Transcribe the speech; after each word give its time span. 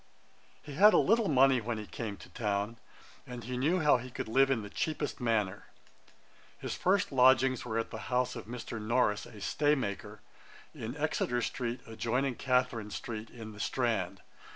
He 0.63 0.73
had 0.73 0.95
a 0.95 0.97
little 0.97 1.27
money 1.29 1.61
when 1.61 1.77
he 1.77 1.85
came 1.85 2.17
to 2.17 2.29
town, 2.29 2.79
and 3.27 3.43
he 3.43 3.55
knew 3.55 3.81
how 3.81 3.97
he 3.97 4.09
could 4.09 4.27
live 4.27 4.49
in 4.49 4.63
the 4.63 4.69
cheapest 4.71 5.19
manner. 5.21 5.65
His 6.57 6.73
first 6.73 7.11
lodgings 7.11 7.65
were 7.65 7.77
at 7.77 7.91
the 7.91 7.99
house 8.09 8.35
of 8.35 8.47
Mr. 8.47 8.81
Norris, 8.81 9.27
a 9.27 9.39
staymaker, 9.39 10.21
in 10.73 10.97
Exeter 10.97 11.43
street, 11.43 11.81
adjoining 11.85 12.33
Catharine 12.33 12.89
street, 12.89 13.29
in 13.29 13.51
the 13.51 13.59
Strand. 13.59 14.21